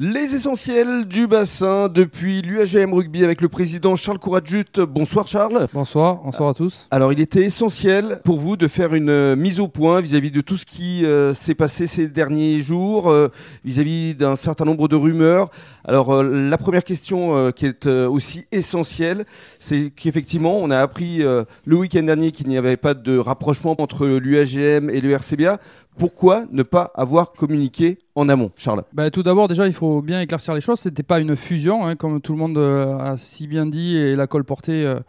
Les 0.00 0.34
essentiels 0.34 1.04
du 1.04 1.28
bassin 1.28 1.88
depuis 1.88 2.42
l'UAGM 2.42 2.92
Rugby 2.92 3.22
avec 3.22 3.40
le 3.40 3.48
président 3.48 3.94
Charles 3.94 4.18
Couradjut. 4.18 4.64
Bonsoir 4.88 5.28
Charles. 5.28 5.68
Bonsoir, 5.72 6.16
bonsoir 6.24 6.48
à 6.48 6.54
tous. 6.54 6.88
Alors 6.90 7.12
il 7.12 7.20
était 7.20 7.44
essentiel 7.44 8.20
pour 8.24 8.40
vous 8.40 8.56
de 8.56 8.66
faire 8.66 8.94
une 8.94 9.08
euh, 9.08 9.36
mise 9.36 9.60
au 9.60 9.68
point 9.68 10.00
vis-à-vis 10.00 10.32
de 10.32 10.40
tout 10.40 10.56
ce 10.56 10.66
qui 10.66 11.04
euh, 11.04 11.32
s'est 11.32 11.54
passé 11.54 11.86
ces 11.86 12.08
derniers 12.08 12.58
jours, 12.58 13.08
euh, 13.08 13.28
vis-à-vis 13.64 14.16
d'un 14.16 14.34
certain 14.34 14.64
nombre 14.64 14.88
de 14.88 14.96
rumeurs. 14.96 15.48
Alors 15.84 16.24
la 16.24 16.58
première 16.58 16.82
question 16.82 17.52
qui 17.52 17.66
est 17.66 17.86
aussi 17.86 18.46
essentielle, 18.50 19.26
c'est 19.60 19.92
qu'effectivement 19.94 20.58
on 20.58 20.70
a 20.70 20.80
appris 20.80 21.18
le 21.18 21.76
week-end 21.76 22.02
dernier 22.02 22.32
qu'il 22.32 22.48
n'y 22.48 22.56
avait 22.56 22.78
pas 22.78 22.94
de 22.94 23.18
rapprochement 23.18 23.76
entre 23.78 24.06
l'UAGM 24.06 24.88
et 24.90 25.00
le 25.00 25.12
RCBA. 25.12 25.60
Pourquoi 25.98 26.46
ne 26.50 26.62
pas 26.62 26.90
avoir 26.96 27.32
communiqué 27.32 27.98
en 28.14 28.28
amont, 28.28 28.50
Charles 28.56 28.84
bah, 28.92 29.10
Tout 29.10 29.22
d'abord, 29.22 29.48
déjà, 29.48 29.66
il 29.66 29.72
faut 29.72 30.02
bien 30.02 30.20
éclaircir 30.20 30.54
les 30.54 30.60
choses. 30.60 30.80
Ce 30.80 30.88
n'était 30.88 31.02
pas 31.02 31.20
une 31.20 31.36
fusion, 31.36 31.84
hein, 31.86 31.96
comme 31.96 32.20
tout 32.20 32.32
le 32.32 32.38
monde 32.38 32.58
euh, 32.58 32.96
a 32.98 33.18
si 33.18 33.46
bien 33.46 33.66
dit 33.66 33.96
et 33.96 34.14
l'a 34.14 34.26
colporté 34.26 34.84
euh, 34.84 35.00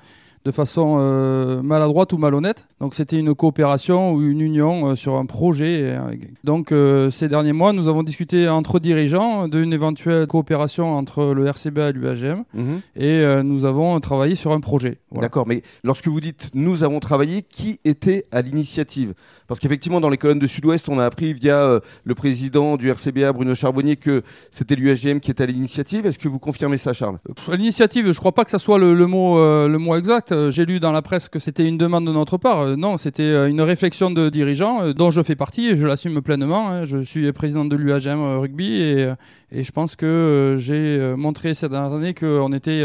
de 0.44 0.52
façon 0.52 0.98
euh, 1.00 1.62
maladroite 1.62 2.14
ou 2.14 2.18
malhonnête. 2.18 2.68
Donc 2.80 2.96
c'était 2.96 3.18
une 3.18 3.34
coopération 3.34 4.14
ou 4.14 4.24
une 4.24 4.42
union 4.42 4.96
sur 4.96 5.16
un 5.16 5.26
projet. 5.26 5.98
Donc 6.44 6.72
ces 7.10 7.28
derniers 7.28 7.54
mois, 7.54 7.74
nous 7.74 7.88
avons 7.88 8.04
discuté 8.04 8.48
entre 8.48 8.80
dirigeants 8.80 9.48
d'une 9.48 9.74
éventuelle 9.74 10.28
coopération 10.28 10.96
entre 10.96 11.34
le 11.34 11.48
RCBA 11.48 11.90
et 11.90 11.94
l'UAGM 11.94 12.44
mhm. 12.54 12.82
et 12.96 13.44
nous 13.44 13.66
avons 13.66 14.00
travaillé 14.02 14.36
sur 14.36 14.52
un 14.52 14.60
projet. 14.60 15.00
D'accord, 15.14 15.48
mais 15.48 15.64
lorsque 15.84 16.10
vous 16.10 16.22
dites 16.22 16.52
nous 16.54 16.84
avons 16.84 17.00
travaillé, 17.00 17.42
qui 17.42 17.80
était 17.84 18.26
à 18.32 18.44
l'initiative? 18.44 19.16
Parce 19.48 19.60
qu'effectivement, 19.60 20.00
dans 20.00 20.10
les 20.10 20.18
colonnes 20.18 20.40
de 20.40 20.48
Sud-Ouest, 20.48 20.90
on 20.90 21.00
a 21.00 21.06
appris 21.06 21.34
via 21.34 21.80
le 22.04 22.16
président 22.16 22.78
du 22.78 22.90
RCBA, 22.90 23.32
Bruno 23.34 23.56
Charbonnier, 23.56 23.96
que 23.96 24.24
c'était 24.52 24.76
l'UAGM 24.76 25.20
qui 25.20 25.32
était 25.32 25.44
à 25.44 25.48
l'initiative. 25.48 26.06
Est-ce 26.06 26.20
que 26.20 26.28
vous 26.28 26.40
confirmez 26.40 26.78
ça, 26.78 26.94
Charles? 26.94 27.18
L'initiative, 27.50 28.12
je 28.12 28.20
crois 28.20 28.32
pas 28.32 28.44
que 28.44 28.52
ce 28.52 28.58
soit 28.58 28.80
le, 28.80 28.94
le 28.94 29.08
mot, 29.08 29.96
exact. 29.96 30.32
Euh, 30.32 30.52
j'ai 30.52 30.66
lu 30.66 30.80
dans 30.80 30.92
la 30.92 31.02
presse 31.02 31.30
que 31.30 31.40
c'était 31.40 31.68
une 31.68 31.78
demande 31.78 32.06
de 32.06 32.12
notre 32.12 32.38
part. 32.38 32.62
Euh, 32.62 32.76
non, 32.76 32.98
c'était 32.98 33.24
euh, 33.24 33.50
une 33.50 33.62
réflexion 33.62 34.12
de 34.12 34.30
dirigeants 34.30 34.92
dont 34.94 35.12
je 35.12 35.22
fais 35.22 35.36
partie 35.36 35.68
et 35.68 35.78
je 35.78 35.86
l'assume 35.86 36.22
pleinement. 36.22 36.70
Hein. 36.70 36.84
Je 36.86 37.04
suis 37.04 37.32
président 37.32 37.66
de 37.66 37.76
l'UAGM 37.76 38.40
rugby 38.40 38.82
et, 38.82 39.10
je 39.52 39.72
pense 39.72 39.96
que 39.96 40.58
j'ai 40.60 41.14
montré 41.16 41.54
ces 41.54 41.70
dernières 41.70 41.94
années 41.94 42.14
qu'on 42.14 42.52
était 42.52 42.84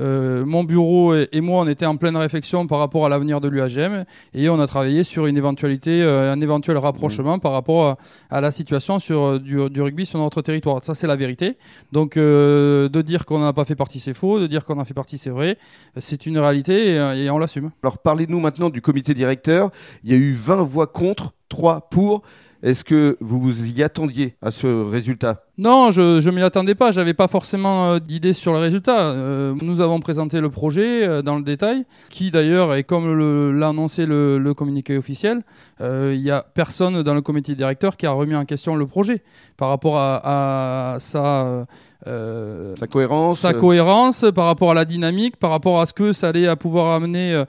euh, 0.00 0.44
mon 0.44 0.64
bureau 0.64 1.14
et, 1.14 1.40
moi, 1.40 1.62
on 1.62 1.68
était 1.68 1.86
en 1.86 1.96
pleine 1.96 2.16
réflexion 2.16 2.66
par 2.66 2.78
rapport 2.78 3.06
à 3.06 3.08
l'avenir 3.08 3.40
de 3.40 3.48
l'UAGM 3.48 4.04
et 4.34 4.48
on 4.48 4.60
a 4.60 4.66
travaillé 4.66 5.04
sur 5.04 5.26
une 5.26 5.36
éventualité, 5.36 6.02
euh, 6.02 6.32
un 6.32 6.40
éventuel 6.40 6.76
rapprochement 6.78 7.36
mmh. 7.36 7.40
par 7.40 7.52
rapport 7.52 7.96
à, 8.30 8.40
la 8.40 8.50
situation 8.50 8.98
sur, 8.98 9.22
euh, 9.22 9.38
du, 9.38 9.80
rugby 9.80 10.06
sur 10.06 10.18
notre 10.18 10.42
territoire. 10.42 10.84
Ça, 10.84 10.94
c'est 10.94 11.06
la 11.06 11.16
vérité. 11.16 11.56
Donc, 11.92 12.16
de 12.16 13.02
dire 13.02 13.24
qu'on 13.26 13.38
n'a 13.38 13.52
pas 13.52 13.64
fait 13.64 13.76
partie, 13.76 14.00
c'est 14.00 14.14
faux. 14.14 14.40
De 14.40 14.46
dire 14.46 14.64
qu'on 14.64 14.78
a 14.78 14.84
fait 14.84 14.94
partie, 14.94 15.18
c'est 15.18 15.30
vrai. 15.30 15.58
C'est 15.98 16.26
une 16.26 16.38
réalité 16.38 16.90
et, 16.90 17.24
et 17.24 17.30
on 17.30 17.38
l'assume. 17.38 17.70
Alors, 17.82 17.98
parlez-nous 17.98 18.40
maintenant 18.40 18.70
du 18.70 18.80
comité 18.80 19.14
directeur. 19.14 19.70
Il 20.04 20.10
y 20.10 20.14
a 20.14 20.16
eu 20.16 20.32
20 20.32 20.62
voix 20.62 20.86
contre, 20.86 21.32
3 21.48 21.88
pour. 21.90 22.22
Est-ce 22.62 22.84
que 22.84 23.16
vous 23.20 23.38
vous 23.38 23.70
y 23.70 23.82
attendiez 23.82 24.34
à 24.42 24.50
ce 24.50 24.66
résultat? 24.66 25.47
Non, 25.58 25.90
je 25.90 26.24
ne 26.24 26.30
m'y 26.30 26.42
attendais 26.42 26.76
pas. 26.76 26.92
J'avais 26.92 27.14
pas 27.14 27.26
forcément 27.26 27.90
euh, 27.90 27.98
d'idée 27.98 28.32
sur 28.32 28.52
le 28.52 28.60
résultat. 28.60 29.00
Euh, 29.00 29.54
nous 29.60 29.80
avons 29.80 29.98
présenté 29.98 30.40
le 30.40 30.50
projet 30.50 31.04
euh, 31.04 31.20
dans 31.20 31.34
le 31.34 31.42
détail, 31.42 31.84
qui 32.10 32.30
d'ailleurs, 32.30 32.76
et 32.76 32.84
comme 32.84 33.58
l'a 33.58 33.70
annoncé 33.70 34.06
le, 34.06 34.52
communiqué 34.56 34.96
officiel, 34.96 35.42
il 35.80 36.20
n'y 36.22 36.30
a 36.30 36.44
personne 36.54 37.02
dans 37.02 37.14
le 37.14 37.20
comité 37.22 37.54
directeur 37.54 37.96
qui 37.96 38.06
a 38.06 38.12
remis 38.12 38.34
en 38.34 38.44
question 38.44 38.76
le 38.76 38.86
projet 38.86 39.22
par 39.56 39.68
rapport 39.68 39.96
à, 39.98 40.94
à 40.94 41.00
sa 41.00 41.66
sa 42.06 42.86
cohérence 42.86 43.40
Sa 43.40 43.52
cohérence 43.52 44.24
par 44.34 44.46
rapport 44.46 44.70
à 44.70 44.74
la 44.74 44.84
dynamique, 44.84 45.36
par 45.36 45.50
rapport 45.50 45.80
à 45.80 45.86
ce 45.86 45.92
que 45.92 46.12
ça 46.12 46.28
allait 46.28 46.46
à 46.46 46.56
pouvoir 46.56 46.94
amener 46.94 47.44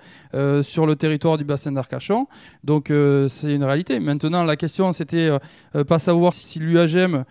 sur 0.63 0.85
le 0.85 0.95
territoire 0.95 1.37
du 1.37 1.45
bassin 1.45 1.71
d'Arcachon. 1.71 2.27
Donc 2.63 2.91
c'est 3.29 3.53
une 3.53 3.63
réalité. 3.63 3.99
Maintenant, 3.99 4.43
la 4.43 4.55
question, 4.55 4.91
c'était 4.91 5.29
pas 5.87 5.99
savoir 5.99 6.33
si 6.33 6.59
l'UAGM 6.59 7.23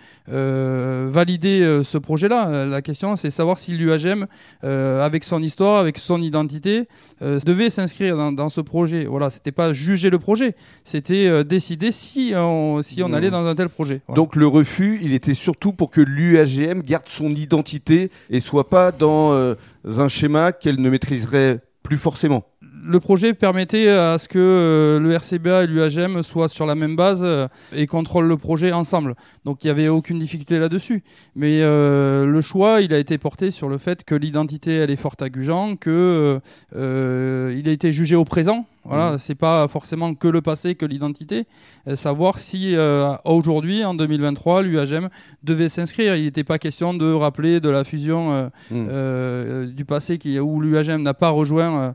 validait 1.09 1.83
ce 1.85 1.99
projet-là. 1.99 2.65
La 2.67 2.83
question, 2.83 3.17
c'est 3.17 3.31
savoir 3.31 3.59
si 3.59 3.73
l'UAGM, 3.73 4.27
avec 4.63 5.25
son 5.25 5.43
histoire, 5.43 5.79
avec 5.79 5.99
son 5.99 6.21
identité, 6.21 6.89
devait 7.21 7.71
s'inscrire 7.71 8.33
dans, 8.33 8.49
ce 8.49 8.61
projet. 8.61 9.05
Voilà, 9.05 9.31
c'était 9.31 9.53
pas 9.53 9.73
juger 9.73 10.11
le 10.11 10.19
projet, 10.19 10.55
c'était 10.85 11.45
décider 11.45 11.93
si 11.93 12.33
on, 12.37 12.83
si 12.83 13.03
on 13.03 13.13
allait 13.13 13.31
dans 13.31 13.47
un 13.47 13.55
tel 13.55 13.69
projet. 13.69 14.01
Donc 14.15 14.37
le 14.37 14.47
refus, 14.47 14.99
il 15.03 15.13
était 15.13 15.35
surtout 15.35 15.73
pour 15.73 15.91
que 15.91 16.01
l'UAGM 16.01 16.83
garde 16.83 17.09
son 17.09 17.31
identité 17.31 18.11
et 18.31 18.41
soit 18.41 18.69
pas 18.69 18.93
dans 18.93 19.33
euh, 19.33 19.55
un 19.85 20.09
schéma 20.09 20.53
qu'elle 20.53 20.81
ne 20.81 20.91
maîtriserait 20.91 21.61
plus 21.83 21.99
forcément 21.99 22.45
le 22.89 23.01
projet 23.01 23.35
permettait 23.35 23.89
à 23.91 24.17
ce 24.19 24.29
que 24.29 24.39
euh, 24.39 24.99
le 24.99 25.13
RCBA 25.13 25.65
et 25.65 25.67
l'UAGM 25.67 26.23
soient 26.23 26.49
sur 26.49 26.65
la 26.65 26.75
même 26.75 26.97
base 26.97 27.21
euh, 27.23 27.47
et 27.75 27.87
contrôlent 27.87 28.27
le 28.27 28.39
projet 28.39 28.73
ensemble. 28.73 29.15
Donc 29.45 29.63
il 29.63 29.67
n'y 29.67 29.71
avait 29.71 29.89
aucune 29.89 30.19
difficulté 30.19 30.59
là-dessus. 30.59 31.05
Mais 31.37 31.61
le 31.61 32.41
choix, 32.41 32.81
il 32.81 32.93
a 32.95 32.99
été 32.99 33.19
porté 33.19 33.51
sur 33.51 33.69
le 33.69 33.79
fait 33.79 34.05
que 34.05 34.15
l'identité, 34.15 34.77
elle 34.77 34.91
est 34.91 34.97
forte 34.97 35.23
à 35.23 35.29
Gujan, 35.29 35.77
qu'il 35.77 36.41
il 36.73 37.69
a 37.69 37.71
été 37.71 37.93
jugé 37.93 38.17
au 38.17 38.25
présent 38.25 38.67
voilà, 38.89 39.13
mmh. 39.13 39.19
c'est 39.19 39.35
pas 39.35 39.69
forcément 39.69 40.15
que 40.15 40.29
le 40.29 40.41
passé, 40.41 40.75
que 40.75 40.87
l'identité. 40.87 41.47
Euh, 41.87 41.95
savoir 41.95 42.39
si 42.39 42.75
euh, 42.75 43.15
aujourd'hui, 43.25 43.85
en 43.85 43.95
2023, 43.95 44.63
l'UAGM 44.63 45.11
devait 45.43 45.69
s'inscrire. 45.69 46.17
Il 46.17 46.25
n'était 46.25 46.45
pas 46.45 46.59
question 46.59 46.95
de 46.95 47.13
rappeler 47.13 47.61
de 47.61 47.69
la 47.69 47.85
fusion 47.85 48.51
euh, 48.73 49.67
mmh. 49.67 49.75
du 49.75 49.85
passé 49.85 50.17
qui, 50.17 50.41
où 50.41 50.61
l'UAGM 50.61 51.03
n'a 51.03 51.15
pas 51.15 51.29
rejoint 51.29 51.95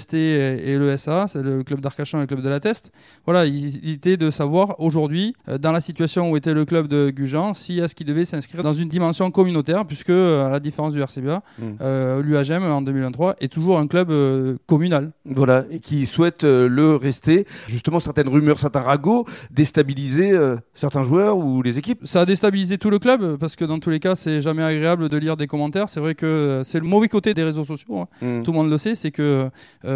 l'UST 0.00 0.14
et, 0.14 0.78
le 0.78 0.96
SA, 0.96 1.26
c'est 1.28 1.42
le 1.42 1.62
club 1.62 1.80
d'Arcachon 1.80 2.18
et 2.18 2.22
le 2.22 2.26
club 2.26 2.42
de 2.42 2.48
la 2.48 2.60
Teste. 2.60 2.92
Voilà, 3.24 3.46
il, 3.46 3.90
était 3.90 4.16
de 4.16 4.30
savoir 4.30 4.78
aujourd'hui, 4.80 5.34
dans 5.60 5.72
la 5.72 5.80
situation 5.80 6.30
où 6.30 6.36
était 6.36 6.54
le 6.54 6.64
club 6.64 6.88
de 6.88 7.10
Gujan, 7.10 7.54
si 7.54 7.78
est-ce 7.78 7.94
qu'il 7.94 8.06
devait 8.06 8.24
s'inscrire 8.24 8.62
dans 8.62 8.72
une 8.72 8.88
dimension 8.88 9.30
communautaire, 9.30 9.84
puisque 9.86 10.10
à 10.10 10.48
la 10.48 10.60
différence 10.60 10.92
du 10.92 11.02
RCBA, 11.02 11.42
mmh. 11.58 12.20
l'UAGM 12.20 12.64
en 12.64 12.82
2023 12.82 13.36
est 13.40 13.52
toujours 13.52 13.78
un 13.78 13.86
club 13.86 14.12
communal. 14.66 15.12
Voilà, 15.24 15.64
et 15.70 15.78
qui 15.78 16.06
souhaitent 16.06 16.44
euh, 16.44 16.68
le 16.68 16.96
rester. 16.96 17.46
Justement, 17.66 18.00
certaines 18.00 18.28
rumeurs, 18.28 18.58
certains 18.58 18.80
ragots, 18.80 19.26
déstabiliser 19.50 20.32
euh, 20.32 20.56
certains 20.74 21.02
joueurs 21.02 21.38
ou 21.38 21.62
les 21.62 21.78
équipes. 21.78 22.00
Ça 22.04 22.22
a 22.22 22.26
déstabilisé 22.26 22.78
tout 22.78 22.90
le 22.90 22.98
club 22.98 23.36
parce 23.36 23.56
que 23.56 23.64
dans 23.64 23.78
tous 23.78 23.90
les 23.90 24.00
cas, 24.00 24.14
c'est 24.14 24.40
jamais 24.40 24.62
agréable 24.62 25.08
de 25.08 25.16
lire 25.16 25.36
des 25.36 25.46
commentaires. 25.46 25.88
C'est 25.88 26.00
vrai 26.00 26.14
que 26.14 26.26
euh, 26.26 26.64
c'est 26.64 26.78
le 26.78 26.86
mauvais 26.86 27.08
côté 27.08 27.34
des 27.34 27.42
réseaux 27.42 27.64
sociaux. 27.64 28.00
Hein. 28.00 28.08
Mm. 28.22 28.42
Tout 28.42 28.52
le 28.52 28.58
monde 28.58 28.70
le 28.70 28.78
sait, 28.78 28.94
c'est 28.94 29.10
que 29.10 29.48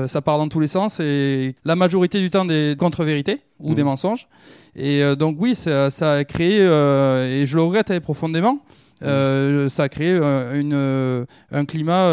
ça 0.09 0.23
part 0.23 0.39
dans 0.39 0.49
tous 0.49 0.61
les 0.61 0.69
sens 0.69 1.01
et 1.01 1.55
la 1.65 1.77
majorité 1.77 2.21
du 2.21 2.31
temps 2.31 2.45
des 2.45 2.77
contre-vérités 2.79 3.41
ou 3.61 3.73
mm. 3.73 3.75
des 3.75 3.83
mensonges. 3.83 4.29
Et 4.77 5.03
donc 5.17 5.37
oui, 5.39 5.55
ça, 5.55 5.87
a 5.87 6.25
créé, 6.25 6.59
et 6.59 7.47
je 7.47 7.57
le 7.57 7.63
regrette 7.63 7.91
hein, 7.91 8.01
profondément, 8.01 8.59
euh, 9.03 9.69
ça 9.69 9.85
a 9.85 9.89
créé 9.89 10.11
euh, 10.11 10.59
une, 10.59 10.73
euh, 10.73 11.25
un 11.51 11.65
climat 11.65 12.05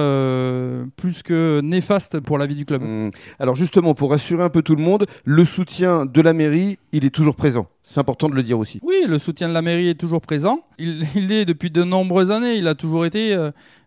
plus 0.96 1.24
que 1.24 1.62
néfaste 1.64 2.20
pour 2.20 2.38
la 2.38 2.46
vie 2.46 2.56
du 2.56 2.66
club. 2.66 2.82
Mmh. 2.82 3.12
Alors 3.40 3.56
justement, 3.56 3.94
pour 3.94 4.12
rassurer 4.12 4.44
un 4.44 4.50
peu 4.50 4.62
tout 4.62 4.76
le 4.76 4.84
monde, 4.84 5.06
le 5.24 5.46
soutien 5.46 6.06
de 6.06 6.22
la 6.22 6.34
mairie, 6.34 6.78
il 6.92 7.06
est 7.06 7.10
toujours 7.10 7.36
présent. 7.36 7.68
C'est 7.84 8.00
important 8.00 8.30
de 8.30 8.36
le 8.36 8.44
dire 8.44 8.58
aussi. 8.58 8.80
Oui, 8.84 9.04
le 9.08 9.20
soutien 9.20 9.50
de 9.50 9.54
la 9.54 9.62
mairie 9.62 9.90
est 9.90 10.00
toujours 10.00 10.22
présent. 10.22 10.62
Il, 10.78 11.06
il 11.16 11.32
est 11.32 11.46
depuis 11.46 11.70
de 11.70 11.84
nombreuses 11.84 12.32
années. 12.32 12.56
Il 12.56 12.68
a 12.68 12.76
toujours 12.76 13.06
été. 13.06 13.38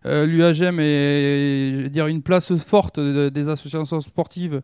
L'UAGM 0.05 0.79
est 0.79 1.89
dire, 1.89 2.07
une 2.07 2.21
place 2.21 2.55
forte 2.57 2.99
des 2.99 3.49
associations 3.49 4.01
sportives 4.01 4.61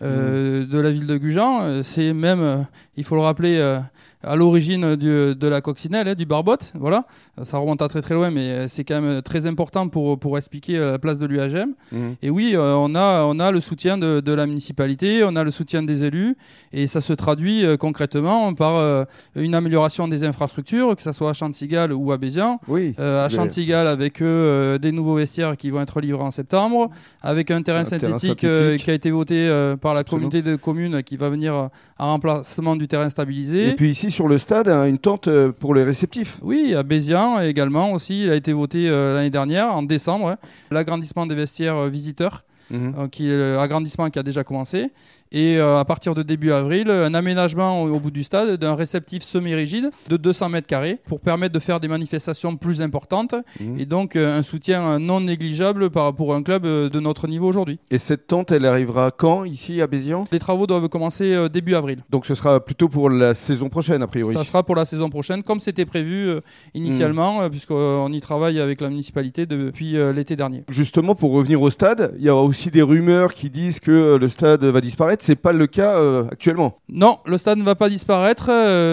mmh. 0.00 0.04
de 0.04 0.78
la 0.78 0.90
ville 0.90 1.06
de 1.06 1.16
Gujan. 1.16 1.82
C'est 1.82 2.12
même, 2.12 2.66
il 2.96 3.04
faut 3.04 3.16
le 3.16 3.22
rappeler, 3.22 3.78
à 4.26 4.36
l'origine 4.36 4.96
de 4.96 5.48
la 5.48 5.60
coccinelle, 5.60 6.08
hein, 6.08 6.14
du 6.14 6.26
barbotte. 6.26 6.72
Voilà, 6.74 7.04
ça 7.42 7.58
remonte 7.58 7.82
à 7.82 7.88
très 7.88 8.02
très 8.02 8.14
loin, 8.14 8.30
mais 8.30 8.50
euh, 8.50 8.68
c'est 8.68 8.84
quand 8.84 9.00
même 9.00 9.22
très 9.22 9.46
important 9.46 9.88
pour, 9.88 10.18
pour 10.18 10.36
expliquer 10.38 10.76
euh, 10.78 10.92
la 10.92 10.98
place 10.98 11.18
de 11.18 11.26
l'UAGM. 11.26 11.74
Mhm. 11.92 12.16
Et 12.22 12.30
oui, 12.30 12.52
euh, 12.54 12.74
on, 12.74 12.94
a, 12.94 13.24
on 13.24 13.38
a 13.38 13.50
le 13.50 13.60
soutien 13.60 13.98
de, 13.98 14.20
de, 14.20 14.32
la 14.32 14.46
municipalité, 14.46 15.22
on 15.24 15.36
a 15.36 15.44
le 15.44 15.50
soutien 15.50 15.82
des 15.82 16.04
élus, 16.04 16.36
et 16.72 16.86
ça 16.86 17.00
se 17.00 17.12
traduit 17.12 17.64
concrètement 17.78 18.54
par 18.54 19.06
une 19.36 19.54
amélioration 19.54 20.08
des 20.08 20.24
infrastructures, 20.24 20.96
que 20.96 21.02
ce 21.02 21.12
soit 21.12 21.30
à 21.30 21.32
Chantigal 21.32 21.92
ou 21.92 22.12
à 22.12 22.18
Bézian. 22.18 22.60
Oui, 22.68 22.94
à 22.98 23.28
Chantigal, 23.28 23.86
avec 23.86 24.22
des 24.22 24.92
nouveaux 24.92 25.16
vestiaires 25.16 25.56
qui 25.56 25.70
vont 25.70 25.80
être 25.80 26.00
livrés 26.00 26.22
en 26.22 26.30
septembre, 26.30 26.90
avec 27.22 27.50
un 27.50 27.62
terrain, 27.62 27.84
synthétique, 27.84 28.40
qui 28.40 28.90
a 28.90 28.94
été 28.94 29.10
voté 29.10 29.74
par 29.80 29.94
la 29.94 30.04
communauté 30.04 30.42
de 30.42 30.56
communes 30.56 31.02
qui 31.02 31.16
va 31.16 31.28
venir 31.28 31.70
en 31.98 32.12
remplacement 32.12 32.76
du 32.76 32.88
terrain 32.88 33.08
stabilisé. 33.08 33.68
Et 33.68 33.72
puis 33.72 33.90
ici, 33.90 34.10
sur 34.14 34.28
le 34.28 34.38
stade 34.38 34.68
hein, 34.68 34.86
une 34.86 34.98
tente 34.98 35.26
euh, 35.26 35.50
pour 35.50 35.74
les 35.74 35.82
réceptifs. 35.82 36.38
Oui, 36.40 36.72
à 36.72 36.84
Bézian 36.84 37.40
également 37.40 37.90
aussi. 37.90 38.22
Il 38.22 38.30
a 38.30 38.36
été 38.36 38.52
voté 38.52 38.88
euh, 38.88 39.12
l'année 39.12 39.30
dernière, 39.30 39.74
en 39.74 39.82
décembre. 39.82 40.36
L'agrandissement 40.70 41.26
des 41.26 41.34
vestiaires 41.34 41.76
euh, 41.76 41.88
visiteurs. 41.88 42.44
Mhm. 42.70 43.08
qui 43.10 43.30
est 43.30 43.36
l'agrandissement 43.56 44.10
qui 44.10 44.18
a 44.18 44.22
déjà 44.22 44.44
commencé. 44.44 44.90
Et 45.32 45.58
à 45.58 45.84
partir 45.84 46.14
de 46.14 46.22
début 46.22 46.52
avril, 46.52 46.88
un 46.90 47.12
aménagement 47.12 47.82
au, 47.82 47.98
bout 47.98 48.12
du 48.12 48.22
stade 48.22 48.56
d'un 48.56 48.76
réceptif 48.76 49.24
semi-rigide 49.24 49.90
de 50.08 50.16
200 50.16 50.48
mètres 50.48 50.68
carrés 50.68 51.00
pour 51.08 51.18
permettre 51.18 51.52
de 51.52 51.58
faire 51.58 51.80
des 51.80 51.88
manifestations 51.88 52.56
plus 52.56 52.82
importantes 52.82 53.34
mmh. 53.58 53.80
et 53.80 53.84
donc 53.84 54.14
un 54.14 54.42
soutien 54.42 55.00
non 55.00 55.20
négligeable 55.20 55.90
par, 55.90 56.14
pour 56.14 56.34
un 56.34 56.42
club 56.44 56.62
de 56.62 57.00
notre 57.00 57.26
niveau 57.26 57.48
aujourd'hui. 57.48 57.80
Et 57.90 57.98
cette 57.98 58.28
tente, 58.28 58.52
elle 58.52 58.64
arrivera 58.64 59.10
quand 59.10 59.44
ici 59.44 59.82
à 59.82 59.88
Bézians 59.88 60.26
Les 60.30 60.38
travaux 60.38 60.68
doivent 60.68 60.88
commencer 60.88 61.48
début 61.48 61.74
avril. 61.74 61.98
Donc 62.10 62.26
ce 62.26 62.34
sera 62.34 62.64
plutôt 62.64 62.88
pour 62.88 63.10
la 63.10 63.34
saison 63.34 63.68
prochaine 63.68 64.02
a 64.02 64.06
priori 64.06 64.34
Ça 64.34 64.44
sera 64.44 64.62
pour 64.62 64.76
la 64.76 64.84
saison 64.84 65.10
prochaine 65.10 65.42
comme 65.42 65.58
c'était 65.58 65.86
prévu 65.86 66.30
initialement 66.74 67.42
mmh. 67.44 67.50
puisqu'on 67.50 68.12
y 68.12 68.20
travaille 68.20 68.60
avec 68.60 68.80
la 68.80 68.88
municipalité 68.88 69.46
depuis 69.46 69.96
l'été 70.14 70.36
dernier. 70.36 70.62
Justement, 70.68 71.16
pour 71.16 71.32
revenir 71.32 71.60
au 71.60 71.70
stade, 71.70 72.14
il 72.18 72.24
y 72.24 72.28
a 72.28 72.34
aussi 72.54 72.70
des 72.70 72.82
rumeurs 72.82 73.34
qui 73.34 73.50
disent 73.50 73.80
que 73.80 74.16
le 74.16 74.28
stade 74.28 74.62
va 74.62 74.80
disparaître. 74.80 75.24
C'est 75.24 75.34
pas 75.34 75.52
le 75.52 75.66
cas 75.66 76.00
actuellement. 76.30 76.78
Non, 76.88 77.18
le 77.26 77.36
stade 77.36 77.58
ne 77.58 77.64
va 77.64 77.74
pas 77.74 77.88
disparaître. 77.88 78.48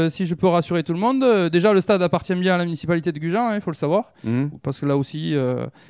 si 0.09 0.25
je 0.25 0.33
peux 0.33 0.47
rassurer 0.47 0.81
tout 0.81 0.93
le 0.93 0.99
monde, 0.99 1.49
déjà 1.51 1.71
le 1.71 1.79
stade 1.79 2.01
appartient 2.01 2.33
bien 2.33 2.55
à 2.55 2.57
la 2.57 2.65
municipalité 2.65 3.11
de 3.11 3.19
Gujan, 3.19 3.49
hein, 3.49 3.55
il 3.55 3.61
faut 3.61 3.69
le 3.69 3.75
savoir, 3.75 4.13
mmh. 4.23 4.45
parce 4.63 4.79
que 4.79 4.87
là 4.87 4.97
aussi, 4.97 5.35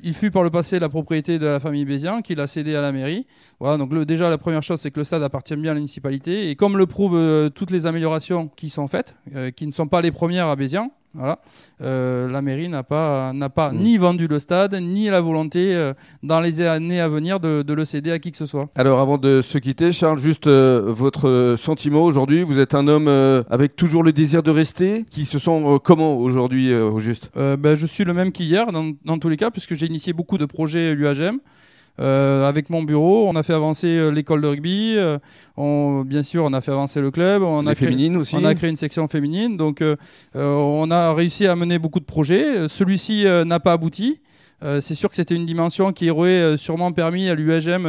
il 0.02 0.12
fut 0.12 0.30
par 0.30 0.42
le 0.42 0.50
passé 0.50 0.78
la 0.78 0.90
propriété 0.90 1.38
de 1.38 1.46
la 1.46 1.60
famille 1.60 1.86
Bézian 1.86 2.20
qui 2.20 2.34
l'a 2.34 2.46
cédé 2.46 2.76
à 2.76 2.82
la 2.82 2.92
mairie. 2.92 3.26
Voilà, 3.58 3.78
donc 3.78 3.90
le, 3.92 4.04
déjà 4.04 4.28
la 4.28 4.38
première 4.38 4.62
chose, 4.62 4.78
c'est 4.78 4.90
que 4.90 5.00
le 5.00 5.04
stade 5.04 5.22
appartient 5.22 5.56
bien 5.56 5.70
à 5.70 5.74
la 5.74 5.80
municipalité 5.80 6.50
et 6.50 6.56
comme 6.56 6.76
le 6.76 6.86
prouvent 6.86 7.50
toutes 7.54 7.70
les 7.70 7.86
améliorations 7.86 8.48
qui 8.54 8.68
sont 8.68 8.86
faites, 8.86 9.14
qui 9.56 9.66
ne 9.66 9.72
sont 9.72 9.86
pas 9.86 10.02
les 10.02 10.12
premières 10.12 10.48
à 10.48 10.56
Bézian, 10.56 10.90
voilà. 11.14 11.38
Euh, 11.82 12.28
la 12.30 12.40
mairie 12.40 12.68
n'a 12.68 12.82
pas, 12.82 13.32
n'a 13.34 13.50
pas 13.50 13.72
ni 13.72 13.98
vendu 13.98 14.26
le 14.28 14.38
stade, 14.38 14.74
ni 14.74 15.08
la 15.10 15.20
volonté 15.20 15.74
euh, 15.74 15.92
dans 16.22 16.40
les 16.40 16.60
années 16.62 17.00
à 17.00 17.08
venir 17.08 17.38
de, 17.38 17.72
le 17.72 17.84
céder 17.84 18.12
à 18.12 18.18
qui 18.18 18.30
que 18.30 18.36
ce 18.38 18.46
soit. 18.46 18.70
Alors 18.76 18.98
avant 19.00 19.18
de 19.18 19.42
se 19.42 19.58
quitter, 19.58 19.92
Charles, 19.92 20.18
juste 20.18 20.46
euh, 20.46 20.84
votre 20.86 21.54
sentiment 21.58 22.04
aujourd'hui. 22.04 22.42
Vous 22.42 22.58
êtes 22.58 22.74
un 22.74 22.88
homme 22.88 23.08
avec 23.50 23.76
toujours 23.76 24.02
le 24.02 24.12
désir 24.12 24.42
de 24.42 24.50
rester. 24.50 25.04
Qui 25.10 25.24
se 25.24 25.38
sent 25.38 25.62
comment 25.84 26.16
aujourd'hui 26.16 26.74
au 26.74 26.98
juste? 26.98 27.30
Ben, 27.36 27.74
Je 27.74 27.86
suis 27.86 28.04
le 28.04 28.14
même 28.14 28.32
qu'hier 28.32 28.72
dans, 28.72 28.92
dans, 29.04 29.18
tous 29.18 29.28
les 29.28 29.36
cas, 29.36 29.50
puisque 29.50 29.74
j'ai 29.74 29.86
initié 29.86 30.12
beaucoup 30.12 30.38
de 30.38 30.46
projets 30.46 30.94
l'UAGM. 30.94 31.38
Euh, 32.00 32.48
avec 32.48 32.70
mon 32.70 32.82
bureau, 32.82 33.28
on 33.28 33.36
a 33.36 33.42
fait 33.42 33.52
avancer 33.52 33.86
euh, 33.86 34.10
l'école 34.10 34.40
de 34.40 34.46
rugby. 34.46 34.94
Euh, 34.96 35.18
on, 35.56 36.02
bien 36.06 36.22
sûr, 36.22 36.44
on 36.44 36.52
a 36.52 36.60
fait 36.60 36.72
avancer 36.72 37.00
le 37.00 37.10
club. 37.10 37.42
On 37.42 37.66
a 37.66 37.74
créé, 37.74 38.16
aussi. 38.16 38.36
On 38.36 38.44
a 38.44 38.54
créé 38.54 38.70
une 38.70 38.76
section 38.76 39.06
féminine. 39.08 39.56
Donc, 39.56 39.82
on 40.34 40.90
a 40.90 41.12
réussi 41.12 41.46
à 41.46 41.56
mener 41.56 41.78
beaucoup 41.78 42.00
de 42.00 42.04
projets. 42.04 42.68
Celui-ci 42.68 43.24
n'a 43.46 43.60
pas 43.60 43.72
abouti. 43.72 44.20
c'est 44.80 44.94
sûr 44.94 45.10
que 45.10 45.16
c'était 45.16 45.34
une 45.34 45.46
dimension 45.46 45.92
qui 45.92 46.10
aurait 46.10 46.56
sûrement 46.56 46.92
permis 46.92 47.28
à 47.28 47.34
l'UAGM 47.34 47.84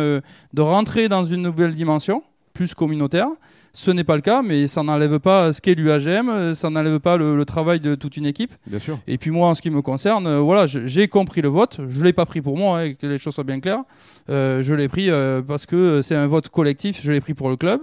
de 0.53 0.61
rentrer 0.61 1.07
dans 1.07 1.25
une 1.25 1.41
nouvelle 1.41 1.73
dimension, 1.73 2.23
plus 2.53 2.73
communautaire. 2.73 3.27
Ce 3.75 3.89
n'est 3.89 4.03
pas 4.03 4.15
le 4.15 4.21
cas, 4.21 4.43
mais 4.43 4.67
ça 4.67 4.83
n'enlève 4.83 5.17
pas 5.17 5.51
ce 5.51 5.59
qu'est 5.59 5.73
l'UAGM, 5.73 6.53
ça 6.53 6.69
n'enlève 6.69 6.99
pas 6.99 7.17
le, 7.17 7.43
travail 7.43 7.79
de 7.79 7.95
toute 7.95 8.17
une 8.17 8.27
équipe. 8.27 8.53
Bien 8.67 8.77
sûr. 8.77 8.99
Et 9.07 9.17
puis 9.17 9.31
moi, 9.31 9.47
en 9.47 9.55
ce 9.55 9.63
qui 9.63 9.71
me 9.71 9.81
concerne, 9.81 10.27
euh, 10.27 10.39
voilà, 10.39 10.67
j'ai 10.67 11.07
compris 11.07 11.41
le 11.41 11.49
vote. 11.49 11.79
Je 11.89 11.99
ne 11.99 12.03
l'ai 12.03 12.13
pas 12.13 12.27
pris 12.27 12.39
pour 12.39 12.55
moi, 12.55 12.81
hein, 12.81 12.93
que 12.93 13.07
les 13.07 13.17
choses 13.17 13.33
soient 13.33 13.43
bien 13.43 13.59
claires. 13.59 13.83
Euh, 14.29 14.61
je 14.61 14.75
l'ai 14.75 14.87
pris 14.87 15.09
euh, 15.09 15.41
parce 15.41 15.65
que 15.65 16.03
c'est 16.03 16.15
un 16.15 16.27
vote 16.27 16.49
collectif, 16.49 17.01
je 17.01 17.11
l'ai 17.11 17.19
pris 17.19 17.33
pour 17.33 17.49
le 17.49 17.55
club. 17.55 17.81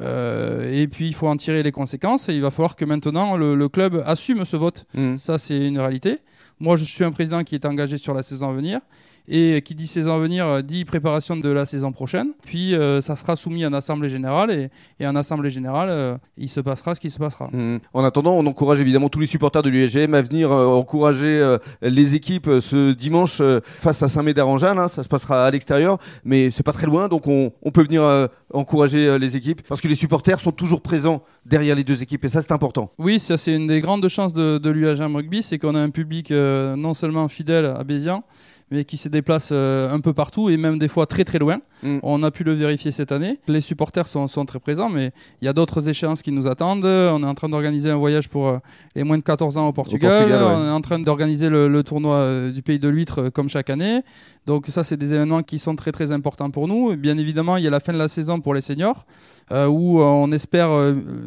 et 0.00 0.88
puis 0.90 1.06
il 1.06 1.14
faut 1.14 1.28
en 1.28 1.36
tirer 1.36 1.62
les 1.62 1.72
conséquences 1.72 2.30
et 2.30 2.34
il 2.34 2.40
va 2.40 2.50
falloir 2.50 2.74
que 2.74 2.86
maintenant 2.86 3.36
le, 3.36 3.68
club 3.68 4.02
assume 4.06 4.46
ce 4.46 4.56
vote. 4.56 4.86
Mmh. 4.94 5.16
Ça, 5.18 5.36
c'est 5.38 5.66
une 5.66 5.78
réalité. 5.78 6.18
Moi, 6.60 6.78
je 6.78 6.84
suis 6.84 7.04
un 7.04 7.12
président 7.12 7.44
qui 7.44 7.54
est 7.54 7.66
engagé 7.66 7.98
sur 7.98 8.14
la 8.14 8.22
saison 8.22 8.48
à 8.48 8.52
venir 8.54 8.80
et 9.28 9.62
qui 9.62 9.74
dit 9.74 9.86
saison 9.86 10.14
à 10.14 10.18
venir 10.18 10.46
euh, 10.46 10.62
dit 10.62 10.84
préparation 10.84 11.36
de 11.36 11.48
la 11.48 11.66
saison 11.66 11.92
prochaine. 11.92 12.28
Puis 12.44 12.74
euh, 12.74 13.00
ça 13.00 13.16
sera 13.16 13.36
soumis 13.36 13.66
en 13.66 13.72
assemblée 13.72 14.08
générale 14.08 14.50
et, 14.50 14.70
et 15.00 15.06
en 15.06 15.16
assemblée 15.16 15.50
générale, 15.50 15.88
euh, 15.90 16.16
il 16.36 16.48
se 16.48 16.60
passera 16.60 16.94
ce 16.94 17.00
qui 17.00 17.10
se 17.10 17.18
passera. 17.18 17.48
Mmh. 17.52 17.78
En 17.92 18.04
attendant, 18.04 18.34
on 18.34 18.46
encourage 18.46 18.80
évidemment 18.80 19.08
tous 19.08 19.20
les 19.20 19.26
supporters 19.26 19.62
de 19.62 19.70
l'USGM 19.70 20.14
à 20.14 20.22
venir 20.22 20.50
encourager 20.50 21.56
les 21.82 22.14
équipes 22.14 22.48
ce 22.60 22.92
dimanche 22.92 23.42
face 23.62 24.02
à 24.02 24.08
Saint-Médard-en-Jalles. 24.08 24.78
Hein. 24.78 24.88
ça 24.88 25.02
se 25.02 25.08
passera 25.08 25.46
à 25.46 25.50
l'extérieur, 25.50 25.98
mais 26.24 26.50
c'est 26.50 26.62
pas 26.62 26.72
très 26.72 26.86
loin, 26.86 27.08
donc 27.08 27.26
on, 27.26 27.52
on 27.62 27.70
peut 27.70 27.82
venir 27.82 28.28
encourager 28.52 29.18
les 29.18 29.36
équipes 29.36 29.62
parce 29.62 29.80
que 29.80 29.88
les 29.88 29.94
supporters 29.94 30.40
sont 30.40 30.52
toujours 30.52 30.80
présents 30.80 31.22
derrière 31.44 31.74
les 31.74 31.84
deux 31.84 32.02
équipes 32.02 32.24
et 32.24 32.28
ça 32.28 32.42
c'est 32.42 32.52
important. 32.52 32.92
Oui, 32.98 33.18
ça 33.18 33.36
c'est 33.36 33.54
une 33.54 33.66
des 33.66 33.80
grandes 33.80 34.06
chances 34.08 34.32
de, 34.32 34.58
de 34.58 34.70
l'UAGM 34.70 35.16
Rugby, 35.16 35.42
c'est 35.42 35.58
qu'on 35.58 35.74
a 35.74 35.80
un 35.80 35.90
public 35.90 36.30
non 36.30 36.94
seulement 36.94 37.28
fidèle 37.28 37.66
à 37.66 37.84
Bézians, 37.84 38.24
mais 38.70 38.84
qui 38.84 38.96
se 38.96 39.08
déplacent 39.08 39.50
euh, 39.52 39.92
un 39.92 40.00
peu 40.00 40.12
partout 40.12 40.50
et 40.50 40.56
même 40.56 40.78
des 40.78 40.88
fois 40.88 41.06
très 41.06 41.24
très 41.24 41.38
loin. 41.38 41.60
Mm. 41.82 41.98
On 42.02 42.22
a 42.22 42.30
pu 42.30 42.42
le 42.42 42.52
vérifier 42.52 42.90
cette 42.90 43.12
année. 43.12 43.38
Les 43.46 43.60
supporters 43.60 44.08
sont, 44.08 44.26
sont 44.26 44.44
très 44.44 44.58
présents, 44.58 44.88
mais 44.88 45.12
il 45.40 45.44
y 45.44 45.48
a 45.48 45.52
d'autres 45.52 45.88
échéances 45.88 46.22
qui 46.22 46.32
nous 46.32 46.48
attendent. 46.48 46.84
On 46.84 47.22
est 47.22 47.26
en 47.26 47.34
train 47.34 47.48
d'organiser 47.48 47.90
un 47.90 47.96
voyage 47.96 48.28
pour 48.28 48.48
euh, 48.48 48.58
les 48.96 49.04
moins 49.04 49.18
de 49.18 49.22
14 49.22 49.56
ans 49.58 49.68
au 49.68 49.72
Portugal. 49.72 50.32
On 50.32 50.66
est 50.66 50.70
en 50.70 50.80
train 50.80 50.98
d'organiser 50.98 51.48
le, 51.48 51.82
tournoi 51.82 52.16
euh, 52.16 52.50
du 52.50 52.62
pays 52.62 52.80
de 52.80 52.88
l'huître 52.88 53.28
comme 53.28 53.48
chaque 53.48 53.70
année. 53.70 54.02
Donc 54.46 54.66
ça, 54.68 54.82
c'est 54.82 54.96
des 54.96 55.12
événements 55.14 55.42
qui 55.42 55.58
sont 55.58 55.76
très 55.76 55.92
très 55.92 56.10
importants 56.10 56.50
pour 56.50 56.66
nous. 56.66 56.96
bien 56.96 57.18
évidemment, 57.18 57.56
il 57.56 57.64
y 57.64 57.68
a 57.68 57.70
la 57.70 57.80
fin 57.80 57.92
de 57.92 57.98
la 57.98 58.08
saison 58.08 58.40
pour 58.40 58.54
les 58.54 58.60
seniors, 58.60 59.06
où 59.50 60.00
on 60.00 60.30
espère 60.32 60.70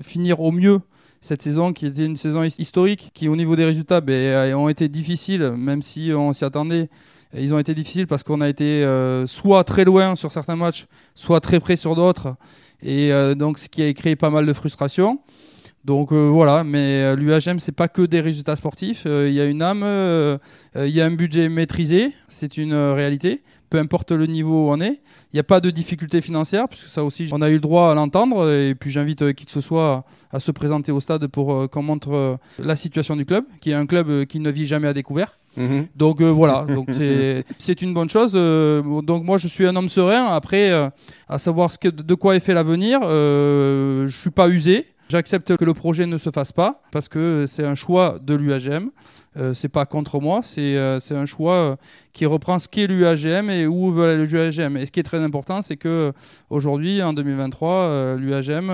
finir 0.02 0.40
au 0.42 0.52
mieux 0.52 0.80
cette 1.22 1.42
saison 1.42 1.74
qui 1.74 1.86
était 1.86 2.06
une 2.06 2.18
saison 2.18 2.44
historique, 2.44 3.12
qui 3.14 3.28
au 3.28 3.36
niveau 3.36 3.56
des 3.56 3.66
résultats 3.66 4.02
ben, 4.02 4.54
ont 4.56 4.70
été 4.70 4.88
difficiles, 4.88 5.52
même 5.58 5.82
si 5.82 6.12
on 6.14 6.34
s'y 6.34 6.46
attendait. 6.46 6.90
Ils 7.34 7.54
ont 7.54 7.60
été 7.60 7.76
difficiles 7.76 8.08
parce 8.08 8.24
qu'on 8.24 8.42
a 8.42 8.50
été 8.50 8.84
euh, 8.84 9.28
soit 9.28 9.64
très 9.64 9.86
loin 9.86 10.16
sur 10.16 10.32
certains 10.32 10.56
matchs, 10.56 10.88
soit 11.14 11.40
très 11.40 11.60
près 11.60 11.76
sur 11.76 11.96
d'autres. 11.96 12.36
Et 12.82 13.12
euh, 13.14 13.36
donc, 13.36 13.60
ce 13.60 13.70
qui 13.70 13.84
a 13.84 13.94
créé 13.94 14.16
pas 14.16 14.30
mal 14.30 14.46
de 14.46 14.54
frustration. 14.54 15.20
Donc 15.86 16.12
euh, 16.12 16.28
voilà, 16.28 16.64
mais 16.64 17.16
l'UAGM, 17.16 17.60
c'est 17.60 17.72
pas 17.72 17.88
que 17.88 18.02
des 18.02 18.20
résultats 18.20 18.56
sportifs. 18.56 19.04
Il 19.06 19.32
y 19.32 19.40
a 19.40 19.46
une 19.46 19.62
âme, 19.62 19.84
il 20.76 20.90
y 20.90 21.02
a 21.02 21.06
un 21.06 21.12
budget 21.12 21.50
maîtrisé, 21.50 22.12
c'est 22.28 22.58
une 22.58 22.74
réalité 22.74 23.44
peu 23.70 23.78
importe 23.78 24.12
le 24.12 24.26
niveau 24.26 24.68
où 24.68 24.72
on 24.72 24.82
est. 24.82 25.02
Il 25.32 25.36
n'y 25.36 25.40
a 25.40 25.44
pas 25.44 25.60
de 25.62 25.70
difficulté 25.70 26.22
financière, 26.22 26.68
puisque 26.68 26.88
ça 26.88 27.04
aussi, 27.04 27.30
on 27.32 27.42
a 27.42 27.50
eu 27.50 27.56
le 27.56 27.60
droit 27.60 27.92
à 27.92 27.94
l'entendre. 27.94 28.50
Et 28.50 28.76
puis 28.76 28.90
j'invite 28.90 29.34
qui 29.34 29.46
que 29.46 29.52
ce 29.52 29.62
soit 29.62 30.06
à 30.32 30.40
se 30.40 30.52
présenter 30.52 30.92
au 30.92 31.00
stade 31.00 31.28
pour 31.28 31.70
qu'on 31.70 31.84
montre 31.84 32.38
la 32.58 32.76
situation 32.76 33.16
du 33.16 33.26
club, 33.26 33.46
qui 33.62 33.72
est 33.72 33.76
un 33.76 33.86
club 33.86 34.26
qui 34.26 34.40
ne 34.40 34.50
vit 34.50 34.66
jamais 34.66 34.88
à 34.88 34.94
découvert. 34.94 35.40
Mhm. 35.58 35.88
Donc 35.96 36.22
euh, 36.22 36.30
voilà, 36.30 36.66
donc 36.66 36.90
c'est 37.60 37.82
une 37.82 37.94
bonne 37.94 38.10
chose. 38.10 38.32
Euh, 38.36 39.02
donc 39.02 39.24
moi 39.24 39.38
je 39.38 39.48
suis 39.48 39.66
un 39.66 39.76
homme 39.76 39.90
serein. 39.90 40.28
Après, 40.28 40.72
euh, 40.72 40.90
à 41.28 41.38
savoir 41.38 41.72
ce 41.72 41.78
que, 41.78 41.90
de 41.90 42.14
quoi 42.14 42.36
est 42.36 42.40
fait 42.40 42.54
l'avenir, 42.54 43.02
je 43.02 44.18
suis 44.20 44.32
pas 44.32 44.50
usé. 44.50 44.88
J'accepte 45.10 45.58
que 45.58 45.66
le 45.66 45.74
projet 45.74 46.06
ne 46.06 46.18
se 46.18 46.30
fasse 46.30 46.52
pas 46.52 46.82
parce 46.92 47.10
que 47.10 47.46
c'est 47.48 47.66
un 47.66 47.76
choix 47.76 48.20
de 48.22 48.36
l'UAGM. 48.36 48.90
Euh, 49.38 49.54
c'est 49.54 49.70
pas 49.70 49.86
contre 49.86 50.20
moi, 50.20 50.42
c'est 50.44 50.78
un 50.78 51.26
choix 51.26 51.78
qui 52.14 52.26
reprend 52.26 52.60
ce 52.60 52.68
qu'est 52.68 52.88
l'UAGM 52.88 53.50
et 53.50 53.68
où 53.68 53.92
veut 53.92 54.10
aller 54.10 54.26
l'UAGM. 54.26 54.78
Et 54.78 54.86
ce 54.86 54.92
qui 54.92 55.00
est 55.00 55.04
très 55.04 55.20
important, 55.20 55.62
c'est 55.62 55.78
que 55.78 56.14
aujourd'hui, 56.50 57.02
en 57.02 57.14
2023, 57.14 58.16
l'UAGM 58.16 58.70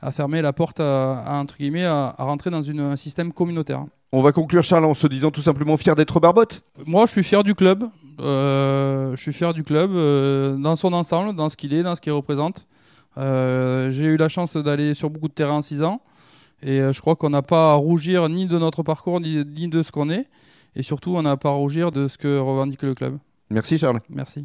a 0.00 0.12
fermé 0.12 0.42
la 0.42 0.52
porte 0.52 0.80
à, 0.80 1.24
entre 1.28 1.56
guillemets 1.56 1.86
à, 1.86 2.14
rentrer 2.18 2.50
dans 2.50 2.62
une, 2.62 2.80
un 2.80 2.96
système 2.96 3.32
communautaire. 3.32 3.84
On 4.12 4.22
va 4.22 4.32
conclure, 4.32 4.64
Charles, 4.64 4.86
en 4.86 4.94
se 4.94 5.06
disant 5.06 5.30
tout 5.30 5.40
simplement 5.40 5.76
fier 5.76 5.94
d'être 5.94 6.18
Barbotte. 6.18 6.62
Moi, 6.84 7.06
je 7.06 7.12
suis 7.12 7.22
fier 7.22 7.44
du 7.44 7.54
club. 7.54 7.88
Euh, 8.20 9.14
je 9.16 9.22
suis 9.22 9.32
fier 9.32 9.54
du 9.54 9.62
club 9.62 9.92
euh, 9.94 10.56
dans 10.56 10.74
son 10.74 10.92
ensemble, 10.92 11.34
dans 11.36 11.48
ce 11.48 11.56
qu'il 11.56 11.72
est, 11.72 11.82
dans 11.82 11.94
ce 11.94 12.00
qu'il 12.00 12.12
représente. 12.12 12.66
Euh, 13.20 13.90
j'ai 13.90 14.04
eu 14.04 14.16
la 14.16 14.28
chance 14.28 14.56
d'aller 14.56 14.94
sur 14.94 15.10
beaucoup 15.10 15.28
de 15.28 15.32
terrains 15.32 15.58
en 15.58 15.62
6 15.62 15.82
ans. 15.82 16.00
Et 16.62 16.80
je 16.80 17.00
crois 17.00 17.16
qu'on 17.16 17.30
n'a 17.30 17.42
pas 17.42 17.72
à 17.72 17.74
rougir 17.74 18.28
ni 18.28 18.46
de 18.46 18.58
notre 18.58 18.82
parcours, 18.82 19.20
ni, 19.20 19.44
ni 19.44 19.68
de 19.68 19.82
ce 19.82 19.92
qu'on 19.92 20.10
est. 20.10 20.26
Et 20.76 20.82
surtout, 20.82 21.16
on 21.16 21.22
n'a 21.22 21.36
pas 21.36 21.48
à 21.48 21.52
rougir 21.52 21.90
de 21.90 22.06
ce 22.06 22.18
que 22.18 22.38
revendique 22.38 22.82
le 22.82 22.94
club. 22.94 23.18
Merci, 23.50 23.78
Charles. 23.78 24.00
Merci. 24.08 24.44